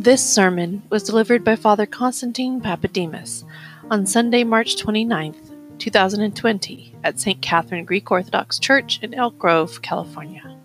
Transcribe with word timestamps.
This 0.00 0.24
sermon 0.24 0.82
was 0.88 1.02
delivered 1.02 1.44
by 1.44 1.56
Father 1.56 1.84
Constantine 1.84 2.62
Papademos 2.62 3.44
on 3.90 4.06
Sunday, 4.06 4.44
March 4.44 4.76
29th, 4.76 5.78
2020, 5.78 6.94
at 7.04 7.20
St. 7.20 7.42
Catherine 7.42 7.84
Greek 7.84 8.10
Orthodox 8.10 8.58
Church 8.58 8.98
in 9.02 9.12
Elk 9.12 9.38
Grove, 9.38 9.82
California. 9.82 10.56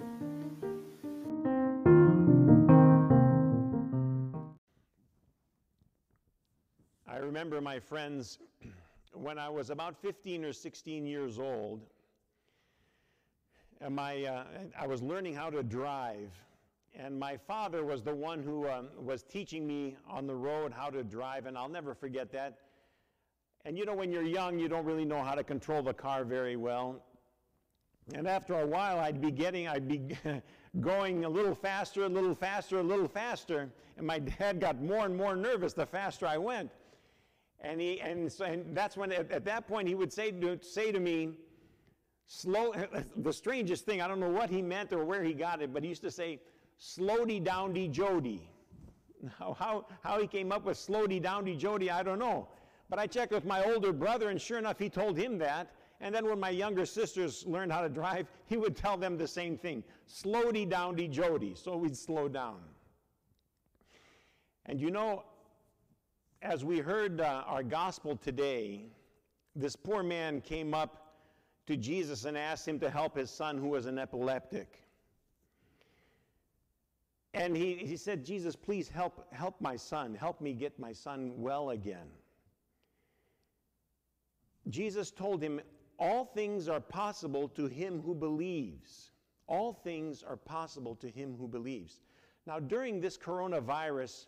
I 7.05 7.17
remember 7.17 7.59
my 7.59 7.77
friends 7.77 8.40
when 9.12 9.38
I 9.38 9.49
was 9.49 9.70
about 9.70 9.98
15 10.02 10.45
or 10.45 10.54
16 10.54 11.05
years 11.05 11.40
old, 11.40 11.81
my, 13.90 14.23
uh, 14.23 14.44
I 14.80 14.88
was 14.88 15.02
learning 15.02 15.36
how 15.36 15.49
to 15.49 15.62
drive. 15.62 16.31
And 16.98 17.20
my 17.20 17.35
father 17.35 17.84
was 17.84 18.02
the 18.02 18.16
one 18.16 18.41
who 18.41 18.70
um, 18.70 18.88
was 18.98 19.23
teaching 19.23 19.67
me 19.67 19.98
on 20.09 20.27
the 20.27 20.35
road 20.35 20.72
how 20.72 20.90
to 20.90 21.04
drive, 21.04 21.45
and 21.45 21.58
I'll 21.58 21.70
never 21.70 21.94
forget 21.94 22.31
that. 22.31 22.59
And 23.66 23.77
you 23.77 23.85
know, 23.85 23.95
when 23.95 24.12
you're 24.12 24.23
young, 24.23 24.58
you 24.59 24.70
don't 24.70 24.85
really 24.85 25.05
know 25.05 25.21
how 25.21 25.35
to 25.35 25.44
control 25.44 25.81
the 25.81 25.94
car 25.94 26.23
very 26.23 26.55
well. 26.55 27.04
And 28.13 28.27
after 28.27 28.54
a 28.54 28.66
while, 28.66 28.99
I'd 28.99 29.20
be 29.20 29.31
getting, 29.31 29.68
I'd 29.68 29.88
be 29.88 30.16
going 30.80 31.26
a 31.26 31.30
little 31.30 31.55
faster, 31.55 32.04
a 32.04 32.09
little 32.09 32.35
faster, 32.35 32.80
a 32.80 32.84
little 32.84 33.07
faster. 33.07 33.70
And 33.98 34.05
my 34.05 34.20
dad 34.40 34.62
got 34.62 34.82
more 34.82 35.05
and 35.05 35.18
more 35.18 35.35
nervous 35.35 35.73
the 35.73 35.85
faster 35.85 36.27
I 36.27 36.38
went. 36.38 36.71
And, 37.59 37.82
he, 37.82 37.99
and, 37.99 38.32
so, 38.32 38.46
and 38.46 38.77
that's 38.77 38.96
when, 38.96 39.12
at, 39.12 39.32
at, 39.32 39.46
that 39.46 39.68
point, 39.68 39.88
he 39.88 39.96
would 39.96 40.13
say 40.13 40.32
to, 40.32 40.59
say 40.62 40.91
to 40.91 40.99
me, 40.99 41.32
slow, 42.27 42.73
the 43.18 43.34
strangest 43.34 43.85
thing, 43.85 44.02
I 44.02 44.07
don't 44.07 44.20
know 44.20 44.30
what 44.30 44.49
he 44.49 44.62
meant 44.62 44.93
or 44.93 45.04
where 45.04 45.23
he 45.23 45.34
got 45.34 45.62
it, 45.62 45.73
but 45.73 45.82
he 45.82 45.90
used 45.90 46.04
to 46.04 46.12
say, 46.12 46.40
slowdy 46.79 47.43
downdy 47.43 47.91
jody. 47.91 48.49
Now, 49.40 49.55
how, 49.57 49.85
how 50.04 50.20
he 50.20 50.27
came 50.27 50.51
up 50.51 50.65
with 50.65 50.77
slowdy 50.77 51.21
downdy 51.21 51.57
jody, 51.57 51.90
I 51.90 52.04
don't 52.04 52.20
know. 52.20 52.48
But 52.90 52.99
I 52.99 53.07
checked 53.07 53.32
with 53.32 53.45
my 53.45 53.63
older 53.63 53.91
brother, 53.91 54.29
and 54.29 54.40
sure 54.40 54.59
enough, 54.59 54.77
he 54.77 54.90
told 54.90 55.17
him 55.17 55.37
that. 55.40 55.71
And 56.01 56.13
then 56.13 56.26
when 56.26 56.40
my 56.40 56.49
younger 56.49 56.85
sisters 56.85 57.45
learned 57.48 57.71
how 57.71 57.82
to 57.82 57.90
drive, 57.90 58.27
he 58.45 58.57
would 58.57 58.76
tell 58.76 58.98
them 58.98 59.17
the 59.17 59.27
same 59.27 59.57
thing 59.57 59.84
slowdy 60.07 60.70
downdy 60.70 61.09
jody. 61.09 61.54
So 61.55 61.77
we'd 61.77 61.98
slow 61.98 62.27
down. 62.27 62.59
And 64.67 64.79
you 64.79 64.91
know, 64.91 65.23
as 66.41 66.63
we 66.63 66.79
heard 66.79 67.22
uh, 67.22 67.44
our 67.47 67.63
gospel 67.63 68.16
today, 68.16 68.85
this 69.56 69.75
poor 69.75 70.03
man 70.03 70.41
came 70.41 70.73
up 70.73 71.13
to 71.66 71.78
Jesus 71.78 72.25
and 72.25 72.38
asked 72.38 72.67
him 72.67 72.79
to 72.79 72.89
help 72.89 73.17
his 73.17 73.31
son 73.31 73.57
who 73.57 73.69
was 73.69 73.85
an 73.85 73.97
epileptic. 73.97 74.84
And 77.36 77.56
he, 77.56 77.75
he 77.75 77.97
said, 77.97 78.25
Jesus, 78.25 78.56
please 78.56 78.88
help, 78.88 79.28
help 79.34 79.59
my 79.59 79.75
son. 79.75 80.16
Help 80.16 80.40
me 80.40 80.53
get 80.53 80.80
my 80.80 80.94
son 80.94 81.34
well 81.36 81.72
again. 81.72 82.08
Jesus 84.69 85.12
told 85.12 85.44
him, 85.44 85.59
All 86.00 86.24
things 86.24 86.69
are 86.69 86.80
possible 86.80 87.50
to 87.50 87.68
him 87.68 88.02
who 88.02 88.16
believes. 88.16 89.12
All 89.47 89.74
things 89.74 90.24
are 90.24 90.38
possible 90.38 90.96
to 90.96 91.09
him 91.09 91.36
who 91.38 91.50
believes. 91.50 92.00
Now, 92.47 92.59
during 92.59 93.02
this 93.02 93.18
coronavirus, 93.18 94.28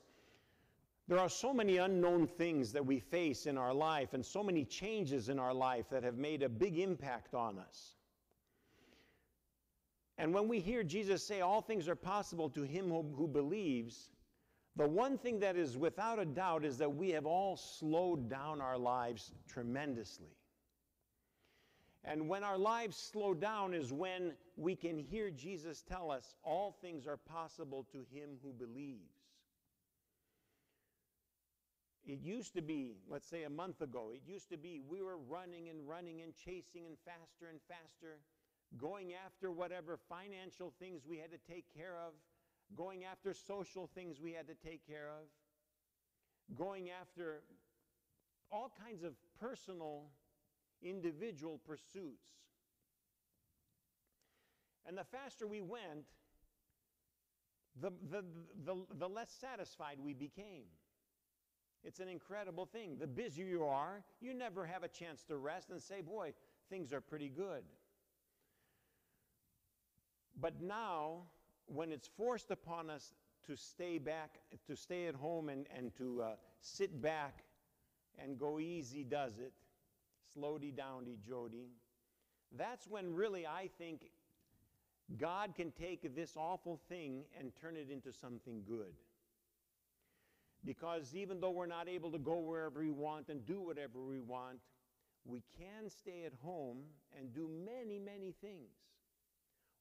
there 1.07 1.19
are 1.19 1.29
so 1.29 1.53
many 1.53 1.77
unknown 1.77 2.27
things 2.27 2.73
that 2.73 2.85
we 2.85 2.99
face 2.99 3.45
in 3.45 3.57
our 3.57 3.73
life 3.73 4.13
and 4.13 4.25
so 4.25 4.43
many 4.43 4.65
changes 4.65 5.29
in 5.29 5.39
our 5.39 5.53
life 5.53 5.85
that 5.91 6.03
have 6.03 6.17
made 6.17 6.43
a 6.43 6.49
big 6.49 6.77
impact 6.77 7.33
on 7.33 7.57
us. 7.57 7.95
And 10.17 10.33
when 10.33 10.47
we 10.47 10.59
hear 10.59 10.83
Jesus 10.83 11.23
say, 11.23 11.41
All 11.41 11.61
things 11.61 11.87
are 11.87 11.95
possible 11.95 12.49
to 12.49 12.63
him 12.63 12.89
who, 12.89 13.05
who, 13.15 13.27
believes, 13.27 14.09
the 14.75 14.87
one 14.87 15.17
thing 15.17 15.39
that 15.39 15.55
is 15.55 15.77
without 15.77 16.19
a 16.19 16.25
doubt 16.25 16.65
is 16.65 16.77
that 16.79 16.95
we 16.95 17.09
have 17.11 17.25
all 17.25 17.55
slowed 17.55 18.29
down 18.29 18.61
our 18.61 18.77
lives 18.77 19.31
tremendously. 19.47 20.35
And 22.03 22.29
when 22.29 22.43
our 22.43 22.57
lives 22.57 22.95
slow 22.95 23.33
down 23.33 23.73
is 23.73 23.91
when 23.91 24.33
we 24.55 24.75
can 24.75 24.97
hear 24.97 25.29
Jesus 25.29 25.83
tell 25.83 26.09
us, 26.09 26.35
All 26.43 26.75
things 26.81 27.05
are 27.05 27.17
possible 27.17 27.85
to 27.91 27.99
him 28.11 28.37
who 28.41 28.53
believes. 28.53 29.13
It 32.07 32.21
used 32.21 32.53
to 32.53 32.61
be, 32.61 32.95
let's 33.09 33.27
say 33.27 33.43
a 33.43 33.49
month 33.49 33.81
ago, 33.81 34.11
it 34.13 34.21
used 34.25 34.49
to 34.49 34.57
be 34.57 34.79
we 34.89 35.01
were 35.01 35.17
running 35.17 35.67
and 35.67 35.85
running 35.87 36.21
and 36.21 36.33
chasing 36.33 36.87
and 36.87 36.95
faster 37.05 37.47
and 37.51 37.59
faster 37.67 38.19
going 38.75 39.13
after 39.25 39.51
whatever 39.51 39.97
financial 40.09 40.73
things 40.79 41.03
we 41.07 41.17
had 41.17 41.31
to 41.31 41.37
take 41.51 41.65
care 41.73 41.95
of, 42.05 42.13
going 42.75 43.05
after 43.05 43.33
social 43.33 43.89
things 43.95 44.19
we 44.19 44.33
had 44.33 44.47
to 44.47 44.55
take 44.55 44.85
care 44.85 45.09
of, 45.09 46.55
going 46.55 46.89
after 46.89 47.41
all 48.51 48.71
kinds 48.83 49.03
of 49.03 49.13
personal, 49.39 50.03
individual 50.81 51.59
pursuits. 51.65 52.27
And 54.85 54.97
the 54.97 55.03
faster 55.03 55.47
we 55.47 55.61
went, 55.61 56.05
the, 57.79 57.91
the, 58.09 58.23
the, 58.65 58.75
the 58.97 59.07
less 59.07 59.31
satisfied 59.39 59.97
we 59.99 60.13
became. 60.13 60.63
It's 61.83 61.99
an 61.99 62.07
incredible 62.07 62.65
thing. 62.65 62.97
The 62.99 63.07
busier 63.07 63.45
you 63.45 63.65
are, 63.65 64.03
you 64.19 64.33
never 64.33 64.65
have 64.65 64.83
a 64.83 64.87
chance 64.87 65.23
to 65.25 65.37
rest 65.37 65.69
and 65.69 65.81
say, 65.81 66.01
boy, 66.01 66.33
things 66.69 66.91
are 66.91 67.01
pretty 67.01 67.29
good. 67.29 67.63
But 70.39 70.61
now, 70.61 71.23
when 71.65 71.91
it's 71.91 72.07
forced 72.07 72.51
upon 72.51 72.89
us 72.89 73.13
to 73.47 73.55
stay 73.55 73.97
back, 73.97 74.39
to 74.67 74.75
stay 74.75 75.07
at 75.07 75.15
home 75.15 75.49
and, 75.49 75.65
and 75.75 75.95
to 75.97 76.21
uh, 76.21 76.31
sit 76.61 77.01
back 77.01 77.43
and 78.19 78.37
go 78.37 78.59
easy 78.59 79.03
does 79.03 79.39
it, 79.39 79.53
slowdy 80.35 80.75
downy 80.75 81.17
Jody, 81.27 81.69
that's 82.55 82.87
when 82.87 83.13
really 83.13 83.45
I 83.45 83.69
think 83.77 84.01
God 85.17 85.55
can 85.55 85.71
take 85.71 86.15
this 86.15 86.35
awful 86.35 86.79
thing 86.89 87.23
and 87.39 87.51
turn 87.59 87.77
it 87.77 87.89
into 87.89 88.11
something 88.11 88.63
good. 88.67 88.93
Because 90.65 91.15
even 91.15 91.39
though 91.39 91.51
we're 91.51 91.65
not 91.65 91.87
able 91.87 92.11
to 92.11 92.17
go 92.17 92.39
wherever 92.39 92.79
we 92.79 92.91
want 92.91 93.29
and 93.29 93.45
do 93.45 93.61
whatever 93.61 93.99
we 94.01 94.19
want, 94.19 94.59
we 95.25 95.43
can 95.57 95.89
stay 95.89 96.23
at 96.25 96.33
home 96.43 96.79
and 97.17 97.33
do 97.33 97.49
many, 97.65 97.99
many 97.99 98.33
things. 98.41 98.71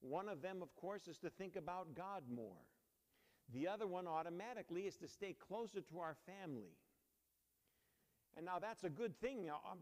One 0.01 0.29
of 0.29 0.43
them, 0.43 0.63
of 0.63 0.75
course, 0.77 1.09
is 1.09 1.19
to 1.19 1.31
think 1.31 1.57
about 1.57 1.95
God 1.95 2.23
more. 2.35 2.63
The 3.53 3.69
other 3.69 3.87
one 3.87 4.07
automatically 4.07 4.83
is 4.83 4.97
to 4.97 5.09
stay 5.09 5.35
closer 5.49 5.81
to 5.81 5.99
our 6.01 6.17
family. 6.27 6.75
And 8.37 8.45
now 8.45 8.59
that's 8.59 8.85
a 8.85 8.91
good 8.91 9.19
thing. 9.21 9.49
Um, 9.51 9.79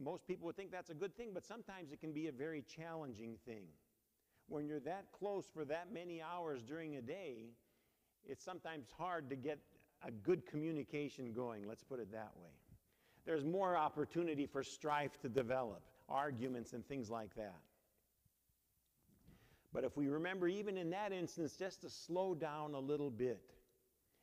most 0.00 0.26
people 0.26 0.46
would 0.46 0.56
think 0.56 0.70
that's 0.70 0.90
a 0.90 0.94
good 0.94 1.16
thing, 1.16 1.30
but 1.34 1.44
sometimes 1.44 1.90
it 1.90 2.00
can 2.00 2.12
be 2.12 2.28
a 2.28 2.32
very 2.32 2.62
challenging 2.62 3.36
thing. 3.44 3.64
When 4.48 4.66
you're 4.66 4.80
that 4.80 5.06
close 5.18 5.46
for 5.52 5.64
that 5.64 5.92
many 5.92 6.22
hours 6.22 6.62
during 6.62 6.96
a 6.96 7.02
day, 7.02 7.50
it's 8.24 8.44
sometimes 8.44 8.88
hard 8.96 9.28
to 9.30 9.36
get 9.36 9.58
a 10.06 10.10
good 10.10 10.46
communication 10.46 11.32
going, 11.32 11.66
let's 11.66 11.82
put 11.82 11.98
it 11.98 12.12
that 12.12 12.30
way. 12.36 12.52
There's 13.26 13.44
more 13.44 13.76
opportunity 13.76 14.46
for 14.46 14.62
strife 14.62 15.20
to 15.20 15.28
develop, 15.28 15.82
arguments 16.08 16.72
and 16.72 16.86
things 16.86 17.10
like 17.10 17.34
that. 17.34 17.58
But 19.72 19.84
if 19.84 19.96
we 19.96 20.08
remember, 20.08 20.48
even 20.48 20.78
in 20.78 20.90
that 20.90 21.12
instance, 21.12 21.54
just 21.56 21.82
to 21.82 21.90
slow 21.90 22.34
down 22.34 22.74
a 22.74 22.78
little 22.78 23.10
bit, 23.10 23.54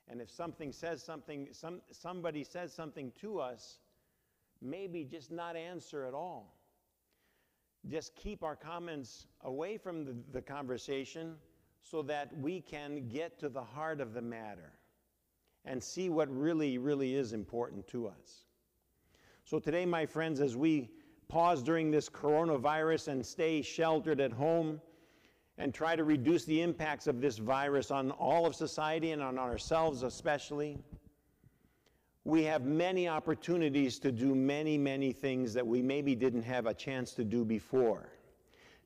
and 0.07 0.21
if 0.21 0.29
something 0.29 0.71
says 0.71 1.03
something, 1.03 1.47
some, 1.51 1.81
somebody 1.91 2.43
says 2.43 2.73
something 2.73 3.11
to 3.21 3.39
us, 3.39 3.79
maybe 4.61 5.03
just 5.03 5.31
not 5.31 5.55
answer 5.55 6.05
at 6.05 6.13
all. 6.13 6.55
Just 7.87 8.15
keep 8.15 8.43
our 8.43 8.55
comments 8.55 9.27
away 9.41 9.77
from 9.77 10.05
the, 10.05 10.15
the 10.31 10.41
conversation 10.41 11.35
so 11.81 12.01
that 12.03 12.35
we 12.39 12.61
can 12.61 13.07
get 13.09 13.39
to 13.39 13.49
the 13.49 13.63
heart 13.63 14.01
of 14.01 14.13
the 14.13 14.21
matter 14.21 14.73
and 15.65 15.83
see 15.83 16.09
what 16.09 16.27
really, 16.35 16.77
really 16.77 17.15
is 17.15 17.33
important 17.33 17.87
to 17.87 18.07
us. 18.07 18.45
So, 19.43 19.59
today, 19.59 19.85
my 19.85 20.05
friends, 20.05 20.41
as 20.41 20.55
we 20.55 20.89
pause 21.27 21.61
during 21.61 21.91
this 21.91 22.09
coronavirus 22.09 23.09
and 23.09 23.25
stay 23.25 23.61
sheltered 23.61 24.19
at 24.19 24.31
home, 24.31 24.81
and 25.57 25.73
try 25.73 25.95
to 25.95 26.03
reduce 26.03 26.45
the 26.45 26.61
impacts 26.61 27.07
of 27.07 27.21
this 27.21 27.37
virus 27.37 27.91
on 27.91 28.11
all 28.11 28.45
of 28.45 28.55
society 28.55 29.11
and 29.11 29.21
on 29.21 29.37
ourselves 29.37 30.03
especially. 30.03 30.77
We 32.25 32.43
have 32.43 32.65
many 32.65 33.07
opportunities 33.07 33.99
to 33.99 34.11
do 34.11 34.35
many, 34.35 34.77
many 34.77 35.13
things 35.13 35.53
that 35.53 35.65
we 35.65 35.81
maybe 35.81 36.15
didn't 36.15 36.43
have 36.43 36.65
a 36.65 36.73
chance 36.73 37.13
to 37.13 37.23
do 37.23 37.45
before. 37.45 38.09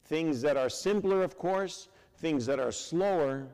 Things 0.06 0.42
that 0.42 0.57
are 0.57 0.69
simpler, 0.69 1.24
of 1.24 1.38
course, 1.38 1.88
things 2.18 2.45
that 2.45 2.60
are 2.60 2.72
slower, 2.72 3.48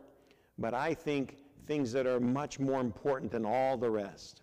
but 0.58 0.74
I 0.74 0.94
think 0.94 1.38
things 1.66 1.92
that 1.94 2.08
are 2.08 2.20
much 2.20 2.60
more 2.60 2.82
important 2.82 3.32
than 3.32 3.46
all 3.46 3.78
the 3.78 3.90
rest. 3.90 4.42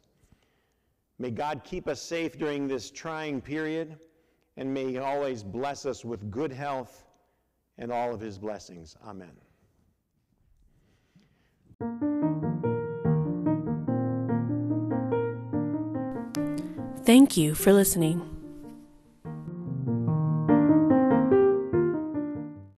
May 1.19 1.31
God 1.31 1.63
keep 1.65 1.89
us 1.89 2.01
safe 2.01 2.39
during 2.39 2.69
this 2.69 2.91
trying 2.91 3.41
period, 3.41 3.99
and 4.57 4.73
may 4.73 4.93
He 4.93 4.99
always 4.99 5.43
bless 5.43 5.87
us 5.87 6.05
with 6.05 6.31
good 6.31 6.53
health 6.53 7.05
and 7.83 7.91
all 7.91 8.15
of 8.15 8.21
his 8.21 8.39
blessings. 8.39 8.97
Amen. 9.05 9.33
Thank 17.05 17.37
you 17.37 17.57
for 17.57 17.73
listening. 17.73 18.32